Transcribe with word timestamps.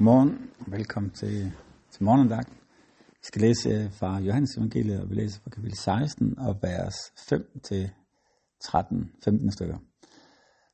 Godmorgen, 0.00 0.50
velkommen 0.66 1.10
til, 1.10 1.52
til 1.90 2.04
morgendag. 2.04 2.44
Vi 3.08 3.24
skal 3.24 3.42
læse 3.42 3.68
øh, 3.68 3.92
fra 3.92 4.18
Johannes 4.18 4.56
evangeliet, 4.56 5.00
og 5.00 5.10
vi 5.10 5.14
læser 5.14 5.40
fra 5.40 5.50
kapitel 5.50 5.76
16 5.76 6.38
og 6.38 6.58
vers 6.62 6.94
5 7.28 7.60
til 7.64 7.90
13, 8.64 9.12
15 9.24 9.52
stykker. 9.52 9.78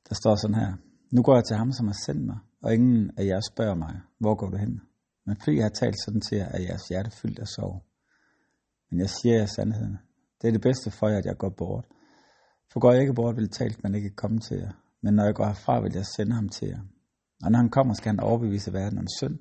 Der 0.09 0.15
står 0.15 0.35
sådan 0.43 0.55
her. 0.55 0.73
Nu 1.11 1.23
går 1.23 1.35
jeg 1.35 1.45
til 1.45 1.57
ham, 1.57 1.73
som 1.73 1.87
har 1.87 1.99
sendt 2.07 2.27
mig, 2.27 2.39
og 2.63 2.75
ingen 2.75 3.11
af 3.17 3.25
jer 3.25 3.41
spørger 3.53 3.75
mig, 3.75 4.01
hvor 4.19 4.35
går 4.35 4.49
du 4.51 4.57
hen? 4.57 4.81
Men 5.27 5.37
fordi 5.45 5.57
jeg 5.57 5.65
har 5.65 5.77
talt 5.83 5.97
sådan 6.05 6.21
til 6.21 6.39
jer, 6.39 6.49
er 6.49 6.61
jeres 6.61 6.89
hjerte 6.91 7.11
fyldt 7.11 7.39
af 7.39 7.47
sorg. 7.47 7.83
Men 8.91 9.01
jeg 9.01 9.11
siger 9.11 9.37
jer 9.39 9.47
sandheden. 9.47 9.99
Det 10.43 10.49
er 10.49 10.53
det 10.53 10.67
bedste 10.69 10.91
for 10.91 11.09
jer, 11.09 11.19
at 11.19 11.27
jeg 11.27 11.37
går 11.39 11.51
bort. 11.59 11.87
For 12.73 12.81
går 12.81 12.93
jeg 12.93 13.01
ikke 13.01 13.15
bort, 13.15 13.37
vil 13.37 13.49
talt 13.49 13.83
man 13.83 13.95
ikke 13.95 14.11
komme 14.11 14.39
til 14.39 14.57
jer. 14.57 14.73
Men 15.03 15.15
når 15.15 15.25
jeg 15.25 15.35
går 15.35 15.47
herfra, 15.47 15.81
vil 15.81 15.93
jeg 15.95 16.07
sende 16.17 16.35
ham 16.35 16.49
til 16.49 16.69
jer. 16.69 16.81
Og 17.45 17.51
når 17.51 17.59
han 17.59 17.71
kommer, 17.71 17.95
skal 17.95 18.11
han 18.11 18.21
overbevise 18.21 18.73
verden 18.73 18.99
om 18.99 19.07
synd, 19.19 19.39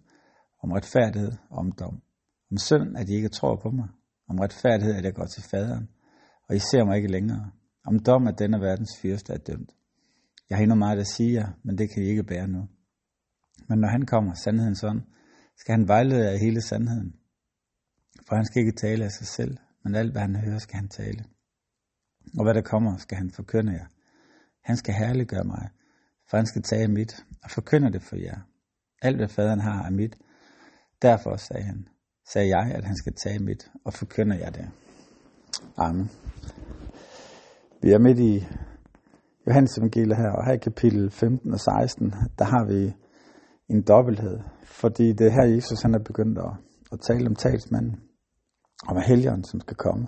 om 0.64 0.72
retfærdighed 0.72 1.32
og 1.50 1.58
om 1.58 1.72
dom. 1.72 2.02
Om 2.52 2.58
synd, 2.58 2.98
at 2.98 3.10
I 3.10 3.14
ikke 3.14 3.30
tror 3.30 3.56
på 3.56 3.70
mig. 3.70 3.88
Om 4.30 4.40
retfærdighed, 4.40 4.96
at 4.96 5.04
jeg 5.04 5.14
går 5.14 5.26
til 5.26 5.44
faderen, 5.52 5.90
og 6.50 6.56
I 6.56 6.60
ser 6.60 6.86
mig 6.86 6.96
ikke 6.98 7.12
længere. 7.12 7.52
Om 7.86 8.00
dom, 8.00 8.28
at 8.28 8.40
denne 8.40 8.62
verdens 8.62 8.98
fyrste 9.02 9.34
er 9.34 9.38
dømt. 9.38 9.72
Jeg 10.50 10.58
har 10.58 10.64
endnu 10.64 10.76
meget 10.76 11.00
at 11.00 11.08
sige 11.08 11.34
jer, 11.34 11.52
men 11.64 11.78
det 11.78 11.90
kan 11.90 12.04
I 12.04 12.06
ikke 12.06 12.24
bære 12.24 12.48
nu. 12.48 12.68
Men 13.70 13.80
når 13.80 13.88
han 13.88 14.06
kommer, 14.06 14.34
sandhedens 14.34 14.84
ånd, 14.84 15.02
skal 15.58 15.72
han 15.72 15.88
vejlede 15.88 16.32
jer 16.32 16.38
hele 16.38 16.62
sandheden. 16.62 17.16
For 18.28 18.36
han 18.36 18.46
skal 18.46 18.60
ikke 18.60 18.78
tale 18.78 19.06
af 19.06 19.12
sig 19.12 19.28
selv, 19.28 19.58
men 19.84 19.96
alt 19.96 20.12
hvad 20.12 20.22
han 20.22 20.36
hører, 20.36 20.60
skal 20.60 20.76
han 20.76 20.90
tale. 20.90 21.24
Og 22.38 22.44
hvad 22.44 22.54
der 22.54 22.62
kommer, 22.62 22.98
skal 22.98 23.18
han 23.18 23.32
forkynde 23.32 23.74
jer. 23.74 23.86
Han 24.64 24.78
skal 24.78 24.94
herliggøre 24.94 25.44
mig, 25.44 25.70
for 26.30 26.38
han 26.38 26.46
skal 26.46 26.62
tage 26.62 26.88
mit 26.88 27.24
og 27.44 27.52
forkynder 27.52 27.90
det 27.90 28.04
for 28.04 28.16
jer. 28.16 28.40
Alt 29.02 29.18
hvad 29.18 29.28
faderen 29.28 29.60
har 29.60 29.86
er 29.86 29.92
mit. 29.92 30.18
Derfor 31.02 31.36
sagde 31.36 31.64
han, 31.64 31.88
sagde 32.32 32.48
jeg, 32.58 32.72
at 32.76 32.84
han 32.84 32.96
skal 32.96 33.14
tage 33.14 33.40
mit 33.40 33.72
og 33.86 33.94
forkynder 33.94 34.38
jer 34.38 34.50
det. 34.50 34.70
Amen. 35.78 36.12
Vi 37.82 37.92
er 37.92 38.00
midt 38.00 38.20
i 38.20 38.46
Johannes 39.48 39.78
evangeliet 39.78 40.18
her, 40.18 40.30
og 40.30 40.46
her 40.46 40.54
i 40.54 40.58
kapitel 40.58 41.12
15 41.12 41.54
og 41.54 41.60
16, 41.60 42.14
der 42.40 42.46
har 42.46 42.66
vi 42.66 42.94
en 43.70 43.82
dobbelthed. 43.82 44.40
Fordi 44.64 45.14
det 45.14 45.28
er 45.28 45.32
her, 45.32 45.56
Jesus 45.56 45.82
han 45.82 45.96
er 45.96 46.00
begyndt 46.00 46.38
at, 46.38 46.54
at 46.92 47.00
tale 47.08 47.28
om 47.28 47.36
talsmanden, 47.36 47.96
om 48.88 48.98
helgeren, 49.08 49.44
som 49.44 49.60
skal 49.60 49.78
komme. 49.78 50.08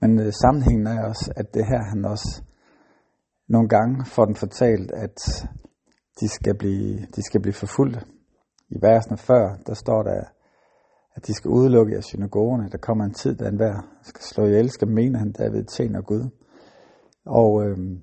Men 0.00 0.20
øh, 0.20 0.32
sammenhængen 0.32 0.86
er 0.86 1.04
også, 1.04 1.32
at 1.36 1.54
det 1.54 1.66
her, 1.66 1.82
han 1.82 2.04
også 2.04 2.42
nogle 3.48 3.68
gange 3.68 4.04
får 4.04 4.24
den 4.24 4.36
fortalt, 4.36 4.90
at 4.92 5.46
de 6.20 6.28
skal 6.28 6.58
blive, 6.58 6.98
de 7.16 7.22
skal 7.22 7.40
blive 7.40 7.52
forfulgte. 7.52 8.00
I 8.70 8.78
versene 8.80 9.16
før, 9.16 9.56
der 9.66 9.74
står 9.74 10.02
der, 10.02 10.24
at 11.16 11.26
de 11.26 11.34
skal 11.34 11.48
udelukke 11.48 11.96
af 11.96 12.04
synagogerne. 12.04 12.68
Der 12.70 12.78
kommer 12.78 13.04
en 13.04 13.14
tid, 13.14 13.36
da 13.36 13.48
enhver 13.48 13.74
skal 14.02 14.22
slå 14.22 14.44
ihjel, 14.44 14.70
skal 14.70 14.88
mene, 14.88 15.18
han 15.18 15.32
David 15.32 15.64
tjener 15.64 16.00
Gud. 16.00 16.30
Og 17.26 17.64
øhm, 17.64 18.02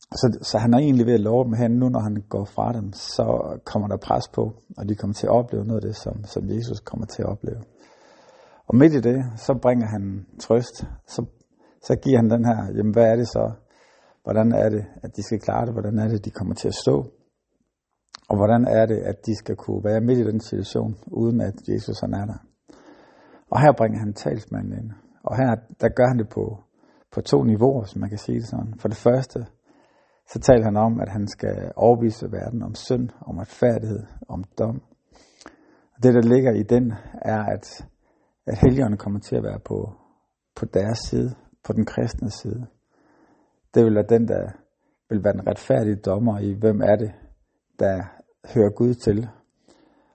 så, 0.00 0.38
så 0.42 0.58
han 0.58 0.74
er 0.74 0.78
egentlig 0.78 1.06
ved 1.06 1.14
at 1.14 1.20
love 1.20 1.44
dem 1.44 1.52
han 1.52 1.70
nu 1.70 1.88
når 1.88 2.00
han 2.00 2.16
går 2.28 2.44
fra 2.44 2.72
dem, 2.72 2.92
så 2.92 3.58
kommer 3.64 3.88
der 3.88 3.96
pres 3.96 4.28
på, 4.28 4.42
og 4.76 4.88
de 4.88 4.94
kommer 4.94 5.14
til 5.14 5.26
at 5.26 5.32
opleve 5.32 5.64
noget 5.64 5.84
af 5.84 5.88
det, 5.88 5.96
som, 5.96 6.24
som 6.24 6.50
Jesus 6.50 6.80
kommer 6.80 7.06
til 7.06 7.22
at 7.22 7.28
opleve. 7.28 7.60
Og 8.68 8.76
midt 8.76 8.94
i 8.94 9.00
det, 9.00 9.24
så 9.36 9.58
bringer 9.62 9.86
han 9.86 10.26
trøst. 10.40 10.84
Så, 11.06 11.24
så 11.82 11.96
giver 11.96 12.16
han 12.16 12.30
den 12.30 12.44
her, 12.44 12.58
jamen 12.76 12.92
hvad 12.92 13.04
er 13.12 13.16
det 13.16 13.28
så, 13.28 13.52
Hvordan 14.28 14.52
er 14.52 14.68
det, 14.68 14.84
at 15.02 15.16
de 15.16 15.22
skal 15.22 15.40
klare 15.40 15.66
det? 15.66 15.72
Hvordan 15.72 15.98
er 15.98 16.08
det, 16.08 16.24
de 16.24 16.30
kommer 16.30 16.54
til 16.54 16.68
at 16.68 16.74
stå? 16.74 16.96
Og 18.28 18.36
hvordan 18.36 18.64
er 18.64 18.86
det, 18.86 18.98
at 19.10 19.26
de 19.26 19.34
skal 19.36 19.56
kunne 19.56 19.84
være 19.84 20.00
midt 20.00 20.18
i 20.18 20.24
den 20.30 20.40
situation, 20.40 20.96
uden 21.06 21.40
at 21.40 21.54
Jesus 21.68 22.00
han 22.00 22.14
er 22.14 22.26
der? 22.26 22.38
Og 23.50 23.60
her 23.60 23.72
bringer 23.72 23.98
han 23.98 24.12
talsmanden 24.14 24.72
ind. 24.72 24.90
Og 25.22 25.36
her, 25.36 25.56
der 25.80 25.88
gør 25.88 26.06
han 26.06 26.18
det 26.18 26.28
på, 26.28 26.58
på 27.12 27.20
to 27.20 27.42
niveauer, 27.42 27.84
som 27.84 28.00
man 28.00 28.08
kan 28.08 28.18
sige 28.18 28.38
det 28.40 28.48
sådan. 28.48 28.74
For 28.80 28.88
det 28.88 28.96
første, 28.96 29.46
så 30.32 30.38
taler 30.38 30.64
han 30.64 30.76
om, 30.76 31.00
at 31.00 31.08
han 31.08 31.28
skal 31.28 31.72
overbevise 31.76 32.32
verden 32.32 32.62
om 32.62 32.74
synd, 32.74 33.08
om 33.20 33.38
retfærdighed, 33.38 34.02
om 34.28 34.44
dom. 34.58 34.82
Og 35.94 36.02
det, 36.02 36.14
der 36.14 36.22
ligger 36.22 36.52
i 36.52 36.62
den, 36.62 36.92
er, 37.22 37.42
at, 37.54 37.86
at 38.46 38.58
helgerne 38.58 38.96
kommer 38.96 39.20
til 39.20 39.36
at 39.36 39.42
være 39.42 39.60
på, 39.64 39.92
på 40.56 40.64
deres 40.64 40.98
side, 40.98 41.34
på 41.64 41.72
den 41.72 41.86
kristne 41.86 42.30
side. 42.30 42.66
Det 43.74 43.84
vil 43.84 43.94
være 43.94 44.06
den, 44.08 44.28
der 44.28 44.50
vil 45.08 45.24
være 45.24 45.32
den 45.32 45.46
retfærdige 45.46 45.96
dommer 45.96 46.38
i, 46.38 46.52
hvem 46.52 46.80
er 46.80 46.96
det, 46.96 47.12
der 47.78 48.04
hører 48.54 48.70
Gud 48.70 48.94
til. 48.94 49.28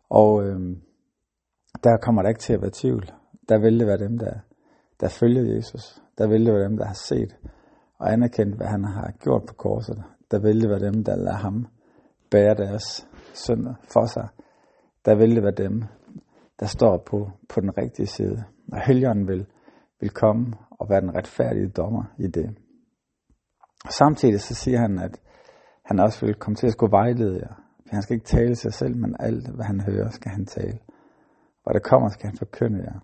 Og 0.09 0.43
øhm, 0.43 0.81
der 1.83 1.97
kommer 1.97 2.21
der 2.21 2.29
ikke 2.29 2.41
til 2.41 2.53
at 2.53 2.61
være 2.61 2.71
tvivl. 2.73 3.11
Der 3.49 3.59
vil 3.59 3.79
det 3.79 3.87
være 3.87 3.97
dem, 3.97 4.17
der, 4.17 4.33
der 4.99 5.07
følger 5.07 5.55
Jesus. 5.55 6.01
Der 6.17 6.27
vil 6.27 6.45
det 6.45 6.53
være 6.53 6.63
dem, 6.63 6.77
der 6.77 6.85
har 6.85 6.93
set 6.93 7.35
og 7.99 8.11
anerkendt, 8.11 8.55
hvad 8.55 8.67
han 8.67 8.83
har 8.83 9.11
gjort 9.11 9.43
på 9.47 9.53
korset. 9.53 10.03
Der 10.31 10.39
vil 10.39 10.61
det 10.61 10.69
være 10.69 10.79
dem, 10.79 11.03
der 11.03 11.15
lader 11.15 11.37
ham 11.37 11.67
bære 12.31 12.55
deres 12.55 13.07
synder 13.33 13.73
for 13.93 14.05
sig. 14.05 14.27
Der 15.05 15.15
vil 15.15 15.35
det 15.35 15.43
være 15.43 15.67
dem, 15.67 15.83
der 16.59 16.65
står 16.65 17.03
på, 17.05 17.31
på 17.49 17.61
den 17.61 17.77
rigtige 17.77 18.07
side. 18.07 18.43
Og 18.71 18.81
helgeren 18.81 19.27
vil, 19.27 19.45
vil 19.99 20.09
komme 20.09 20.53
og 20.69 20.89
være 20.89 21.01
den 21.01 21.15
retfærdige 21.15 21.69
dommer 21.69 22.03
i 22.17 22.27
det. 22.27 22.57
Samtidig 23.89 24.41
så 24.41 24.55
siger 24.55 24.79
han, 24.79 24.99
at 24.99 25.19
han 25.85 25.99
også 25.99 26.25
vil 26.25 26.35
komme 26.35 26.55
til 26.55 26.67
at 26.67 26.73
skulle 26.73 26.91
vejlede 26.91 27.39
jer. 27.39 27.53
For 27.87 27.95
han 27.95 28.01
skal 28.01 28.13
ikke 28.13 28.25
tale 28.25 28.55
sig 28.55 28.73
selv, 28.73 28.97
men 28.97 29.15
alt, 29.19 29.47
hvad 29.55 29.65
han 29.65 29.81
hører, 29.81 30.09
skal 30.09 30.31
han 30.31 30.45
tale. 30.45 30.79
Hvor 31.63 31.71
der 31.71 31.79
kommer, 31.79 32.09
skal 32.09 32.29
han 32.29 32.37
forkynde 32.37 32.83
jer. 32.83 32.99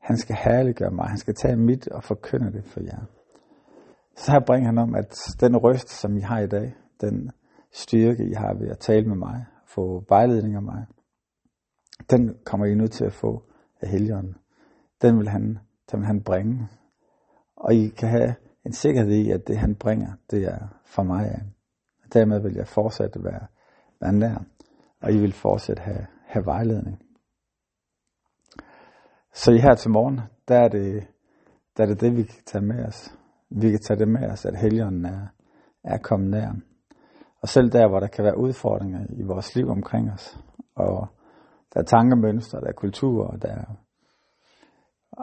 Han 0.00 0.16
skal 0.16 0.36
herliggøre 0.36 0.90
mig. 0.90 1.06
Han 1.08 1.18
skal 1.18 1.34
tage 1.34 1.56
mit 1.56 1.88
og 1.88 2.04
forkynde 2.04 2.52
det 2.52 2.64
for 2.64 2.80
jer. 2.80 3.02
Så 4.16 4.32
her 4.32 4.40
bringer 4.46 4.66
han 4.66 4.78
om, 4.78 4.94
at 4.94 5.18
den 5.40 5.56
røst, 5.56 5.88
som 5.88 6.16
I 6.16 6.20
har 6.20 6.40
i 6.40 6.46
dag, 6.46 6.74
den 7.00 7.30
styrke, 7.72 8.24
I 8.24 8.32
har 8.32 8.54
ved 8.54 8.68
at 8.68 8.78
tale 8.78 9.06
med 9.06 9.16
mig, 9.16 9.46
få 9.66 10.04
vejledning 10.08 10.54
af 10.54 10.62
mig, 10.62 10.86
den 12.10 12.36
kommer 12.44 12.66
I 12.66 12.74
nu 12.74 12.86
til 12.86 13.04
at 13.04 13.12
få 13.12 13.42
af 13.80 13.88
helgeren. 13.88 14.36
Den 15.02 15.18
vil 15.18 15.28
han, 15.28 15.58
den 15.90 16.00
vil 16.00 16.06
han 16.06 16.22
bringe. 16.22 16.68
Og 17.56 17.74
I 17.74 17.88
kan 17.88 18.08
have 18.08 18.34
en 18.66 18.72
sikkerhed 18.72 19.12
i, 19.12 19.30
at 19.30 19.48
det 19.48 19.58
han 19.58 19.74
bringer, 19.74 20.12
det 20.30 20.44
er 20.44 20.58
for 20.84 21.02
mig 21.02 21.26
af. 21.26 21.40
Dermed 22.12 22.40
vil 22.40 22.54
jeg 22.54 22.66
fortsat 22.66 23.16
være, 23.24 23.46
være 24.00 24.12
nær, 24.12 24.44
og 25.02 25.12
I 25.12 25.18
vil 25.18 25.32
fortsat 25.32 25.78
have, 25.78 26.06
have 26.26 26.46
vejledning. 26.46 27.02
Så 29.32 29.52
i 29.52 29.58
her 29.58 29.74
til 29.74 29.90
morgen, 29.90 30.20
der 30.48 30.58
er, 30.58 30.68
det, 30.68 31.06
der 31.76 31.82
er 31.82 31.86
det 31.86 32.00
det, 32.00 32.16
vi 32.16 32.22
kan 32.22 32.42
tage 32.46 32.64
med 32.64 32.84
os. 32.86 33.18
Vi 33.50 33.70
kan 33.70 33.80
tage 33.80 33.98
det 33.98 34.08
med 34.08 34.30
os, 34.30 34.46
at 34.46 34.56
helgenen 34.56 35.04
er, 35.04 35.26
er 35.84 35.98
kommet 35.98 36.30
nær. 36.30 36.52
Og 37.40 37.48
selv 37.48 37.72
der, 37.72 37.88
hvor 37.88 38.00
der 38.00 38.06
kan 38.06 38.24
være 38.24 38.38
udfordringer 38.38 39.06
i 39.10 39.22
vores 39.22 39.56
liv 39.56 39.68
omkring 39.68 40.12
os, 40.12 40.38
og 40.74 41.08
der 41.74 41.80
er 41.80 41.84
tankemønstre, 41.84 42.60
der 42.60 42.66
er 42.66 42.72
kultur, 42.72 43.26
og 43.26 43.42
der 43.42 43.48
er 43.48 43.64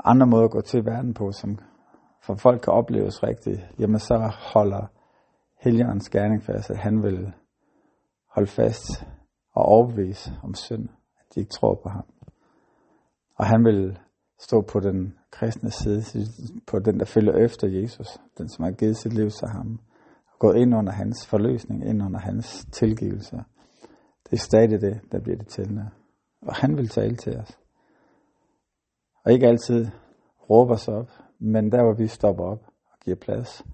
andre 0.05 0.27
måder 0.27 0.43
at 0.43 0.51
gå 0.51 0.61
til 0.61 0.85
verden 0.85 1.13
på, 1.13 1.31
som 1.31 1.57
for 2.21 2.35
folk 2.35 2.61
kan 2.61 2.73
opleves 2.73 3.23
rigtigt, 3.23 3.61
jamen 3.79 3.99
så 3.99 4.31
holder 4.53 4.85
Helligåndens 5.59 6.09
gerning 6.09 6.43
fast, 6.43 6.69
at 6.69 6.77
han 6.77 7.03
vil 7.03 7.33
holde 8.27 8.47
fast 8.47 9.05
og 9.53 9.65
overbevise 9.65 10.31
om 10.43 10.53
synd, 10.53 10.89
at 11.19 11.35
de 11.35 11.39
ikke 11.39 11.51
tror 11.51 11.79
på 11.83 11.89
ham. 11.89 12.05
Og 13.35 13.45
han 13.45 13.65
vil 13.65 13.99
stå 14.39 14.61
på 14.61 14.79
den 14.79 15.17
kristne 15.31 15.71
side, 15.71 16.03
på 16.67 16.79
den, 16.79 16.99
der 16.99 17.05
følger 17.05 17.33
efter 17.33 17.67
Jesus, 17.67 18.07
den, 18.37 18.49
som 18.49 18.63
har 18.63 18.71
givet 18.71 18.97
sit 18.97 19.13
liv 19.13 19.29
til 19.29 19.47
ham, 19.47 19.79
og 20.33 20.39
gået 20.39 20.57
ind 20.57 20.75
under 20.75 20.91
hans 20.91 21.27
forløsning, 21.27 21.89
ind 21.89 22.03
under 22.03 22.19
hans 22.19 22.65
tilgivelse. 22.71 23.35
Det 24.23 24.33
er 24.33 24.37
stadig 24.37 24.81
det, 24.81 25.01
der 25.11 25.19
bliver 25.19 25.37
det 25.37 25.47
til. 25.47 25.81
Og 26.41 26.55
han 26.55 26.77
vil 26.77 26.89
tale 26.89 27.15
til 27.15 27.37
os. 27.37 27.57
Og 29.25 29.31
ikke 29.31 29.47
altid 29.47 29.87
råber 30.49 30.73
os 30.73 30.87
op, 30.87 31.09
men 31.41 31.71
der 31.71 31.83
hvor 31.83 31.93
vi 31.93 32.07
stopper 32.07 32.43
op 32.43 32.63
og 32.91 32.99
giver 32.99 33.15
plads 33.15 33.65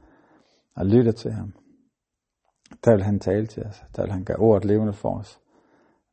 og 0.76 0.86
lytter 0.86 1.12
til 1.12 1.32
ham, 1.32 1.54
der 2.86 2.92
vil 2.92 3.04
han 3.04 3.20
tale 3.20 3.48
til 3.48 3.66
os. 3.66 3.84
Der 3.96 4.02
vil 4.02 4.12
han 4.12 4.24
gøre 4.24 4.38
ordet 4.38 4.66
levende 4.66 4.94
for 4.94 5.20
os. 5.20 5.40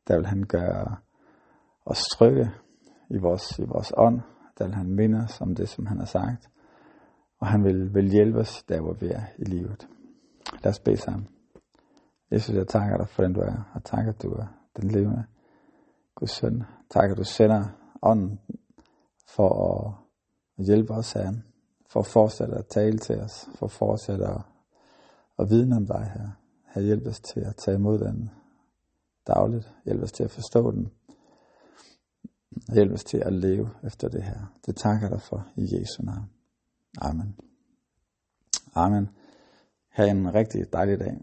Der 0.07 0.15
vil 0.15 0.25
han 0.25 0.43
gøre 0.43 0.95
os 1.85 2.01
trygge 2.17 2.51
i 3.09 3.17
vores, 3.17 3.59
i 3.59 3.65
vores 3.65 3.93
ånd. 3.97 4.21
Der 4.57 4.65
vil 4.65 4.75
han 4.75 4.95
minde 4.95 5.17
os 5.17 5.41
om 5.41 5.55
det, 5.55 5.69
som 5.69 5.85
han 5.85 5.97
har 5.97 6.05
sagt. 6.05 6.49
Og 7.39 7.47
han 7.47 7.63
vil, 7.63 7.93
vil 7.93 8.11
hjælpe 8.11 8.39
os 8.39 8.63
der, 8.63 8.81
hvor 8.81 8.93
vi 8.93 9.07
er 9.07 9.23
i 9.37 9.43
livet. 9.43 9.87
Lad 10.63 10.71
os 10.71 10.79
bede 10.79 10.97
sammen. 10.97 11.27
Jesus, 12.31 12.55
jeg 12.55 12.67
takker 12.67 12.97
dig 12.97 13.07
for 13.07 13.23
den 13.23 13.33
du 13.33 13.39
er, 13.39 13.71
og 13.73 13.83
takker 13.83 14.13
at 14.13 14.21
du 14.21 14.31
er 14.31 14.47
den 14.77 14.91
levende 14.91 15.25
Guds 16.15 16.31
søn. 16.31 16.63
Tak 16.89 17.11
at 17.11 17.17
du 17.17 17.23
sender 17.23 17.63
ånden 18.01 18.39
for 19.27 19.49
at 19.49 20.04
og 20.57 20.63
hjælpe 20.63 20.93
os, 20.93 21.11
Herre, 21.11 21.41
for 21.89 21.99
at 21.99 22.05
fortsætte 22.05 22.55
at 22.55 22.67
tale 22.67 22.97
til 22.97 23.19
os, 23.21 23.49
for 23.55 23.65
at 23.65 23.71
fortsætte 23.71 24.25
at, 24.25 24.41
at 25.39 25.49
vidne 25.49 25.75
om 25.75 25.85
dig, 25.85 26.11
her. 26.13 26.29
Her 26.73 26.81
hjælp 26.81 27.07
os 27.07 27.19
til 27.19 27.39
at 27.39 27.55
tage 27.55 27.75
imod 27.75 27.99
den 27.99 28.29
dagligt. 29.27 29.73
Hjælp 29.85 30.03
os 30.03 30.11
til 30.11 30.23
at 30.23 30.31
forstå 30.31 30.71
den. 30.71 30.91
Hjælp 32.73 32.91
os 32.91 33.03
til 33.03 33.17
at 33.17 33.33
leve 33.33 33.69
efter 33.83 34.09
det 34.09 34.23
her. 34.23 34.53
Det 34.65 34.75
takker 34.75 35.09
dig 35.09 35.21
for 35.21 35.47
i 35.55 35.61
Jesu 35.61 36.03
navn. 36.03 36.29
Amen. 37.01 37.35
Amen. 38.75 39.09
Ha' 39.89 40.09
en 40.09 40.33
rigtig 40.33 40.73
dejlig 40.73 40.99
dag. 40.99 41.21